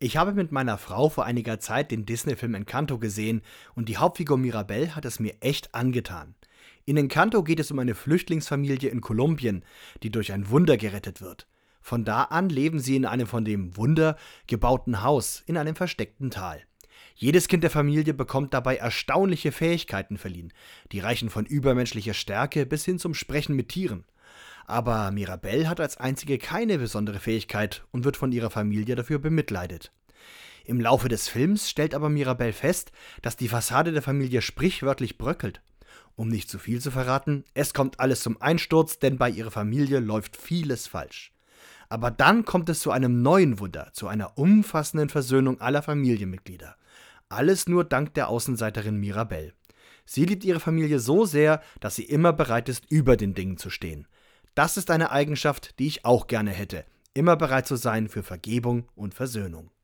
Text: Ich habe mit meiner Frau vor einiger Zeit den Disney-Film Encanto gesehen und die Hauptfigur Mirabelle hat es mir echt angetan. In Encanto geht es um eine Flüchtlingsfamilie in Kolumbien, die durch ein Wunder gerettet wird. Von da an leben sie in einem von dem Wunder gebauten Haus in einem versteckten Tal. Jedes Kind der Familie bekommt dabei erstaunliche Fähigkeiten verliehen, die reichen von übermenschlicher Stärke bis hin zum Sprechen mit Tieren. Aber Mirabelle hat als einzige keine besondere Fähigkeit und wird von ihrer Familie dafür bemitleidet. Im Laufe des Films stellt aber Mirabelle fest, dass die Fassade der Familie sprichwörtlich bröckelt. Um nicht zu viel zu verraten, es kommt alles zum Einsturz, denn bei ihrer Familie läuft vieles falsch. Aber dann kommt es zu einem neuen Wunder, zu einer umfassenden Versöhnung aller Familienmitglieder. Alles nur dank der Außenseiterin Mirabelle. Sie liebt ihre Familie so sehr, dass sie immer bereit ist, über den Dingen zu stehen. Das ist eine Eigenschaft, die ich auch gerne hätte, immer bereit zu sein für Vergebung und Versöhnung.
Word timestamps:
Ich 0.00 0.16
habe 0.16 0.32
mit 0.32 0.52
meiner 0.52 0.78
Frau 0.78 1.08
vor 1.08 1.24
einiger 1.24 1.58
Zeit 1.58 1.90
den 1.90 2.06
Disney-Film 2.06 2.54
Encanto 2.54 2.98
gesehen 2.98 3.42
und 3.74 3.88
die 3.88 3.96
Hauptfigur 3.96 4.38
Mirabelle 4.38 4.94
hat 4.94 5.04
es 5.04 5.18
mir 5.18 5.34
echt 5.40 5.74
angetan. 5.74 6.36
In 6.84 6.96
Encanto 6.96 7.42
geht 7.42 7.58
es 7.58 7.72
um 7.72 7.80
eine 7.80 7.96
Flüchtlingsfamilie 7.96 8.90
in 8.90 9.00
Kolumbien, 9.00 9.64
die 10.04 10.10
durch 10.10 10.32
ein 10.32 10.50
Wunder 10.50 10.76
gerettet 10.76 11.20
wird. 11.20 11.48
Von 11.80 12.04
da 12.04 12.22
an 12.22 12.48
leben 12.48 12.78
sie 12.78 12.94
in 12.94 13.06
einem 13.06 13.26
von 13.26 13.44
dem 13.44 13.76
Wunder 13.76 14.16
gebauten 14.46 15.02
Haus 15.02 15.42
in 15.46 15.56
einem 15.56 15.74
versteckten 15.74 16.30
Tal. 16.30 16.62
Jedes 17.16 17.48
Kind 17.48 17.64
der 17.64 17.70
Familie 17.70 18.14
bekommt 18.14 18.54
dabei 18.54 18.76
erstaunliche 18.76 19.50
Fähigkeiten 19.50 20.16
verliehen, 20.16 20.52
die 20.92 21.00
reichen 21.00 21.28
von 21.28 21.44
übermenschlicher 21.44 22.14
Stärke 22.14 22.66
bis 22.66 22.84
hin 22.84 23.00
zum 23.00 23.14
Sprechen 23.14 23.56
mit 23.56 23.70
Tieren. 23.70 24.04
Aber 24.68 25.10
Mirabelle 25.12 25.66
hat 25.66 25.80
als 25.80 25.96
einzige 25.96 26.36
keine 26.36 26.76
besondere 26.76 27.20
Fähigkeit 27.20 27.86
und 27.90 28.04
wird 28.04 28.18
von 28.18 28.32
ihrer 28.32 28.50
Familie 28.50 28.96
dafür 28.96 29.18
bemitleidet. 29.18 29.92
Im 30.66 30.78
Laufe 30.78 31.08
des 31.08 31.26
Films 31.26 31.70
stellt 31.70 31.94
aber 31.94 32.10
Mirabelle 32.10 32.52
fest, 32.52 32.92
dass 33.22 33.34
die 33.34 33.48
Fassade 33.48 33.92
der 33.92 34.02
Familie 34.02 34.42
sprichwörtlich 34.42 35.16
bröckelt. 35.16 35.62
Um 36.16 36.28
nicht 36.28 36.50
zu 36.50 36.58
viel 36.58 36.82
zu 36.82 36.90
verraten, 36.90 37.44
es 37.54 37.72
kommt 37.72 37.98
alles 37.98 38.20
zum 38.20 38.42
Einsturz, 38.42 38.98
denn 38.98 39.16
bei 39.16 39.30
ihrer 39.30 39.50
Familie 39.50 40.00
läuft 40.00 40.36
vieles 40.36 40.86
falsch. 40.86 41.32
Aber 41.88 42.10
dann 42.10 42.44
kommt 42.44 42.68
es 42.68 42.80
zu 42.80 42.90
einem 42.90 43.22
neuen 43.22 43.60
Wunder, 43.60 43.88
zu 43.94 44.06
einer 44.06 44.36
umfassenden 44.36 45.08
Versöhnung 45.08 45.62
aller 45.62 45.80
Familienmitglieder. 45.80 46.76
Alles 47.30 47.68
nur 47.68 47.84
dank 47.84 48.12
der 48.12 48.28
Außenseiterin 48.28 49.00
Mirabelle. 49.00 49.54
Sie 50.04 50.26
liebt 50.26 50.44
ihre 50.44 50.60
Familie 50.60 51.00
so 51.00 51.24
sehr, 51.24 51.62
dass 51.80 51.96
sie 51.96 52.04
immer 52.04 52.34
bereit 52.34 52.68
ist, 52.68 52.84
über 52.90 53.16
den 53.16 53.32
Dingen 53.32 53.56
zu 53.56 53.70
stehen. 53.70 54.06
Das 54.58 54.76
ist 54.76 54.90
eine 54.90 55.12
Eigenschaft, 55.12 55.78
die 55.78 55.86
ich 55.86 56.04
auch 56.04 56.26
gerne 56.26 56.50
hätte, 56.50 56.84
immer 57.14 57.36
bereit 57.36 57.68
zu 57.68 57.76
sein 57.76 58.08
für 58.08 58.24
Vergebung 58.24 58.88
und 58.96 59.14
Versöhnung. 59.14 59.70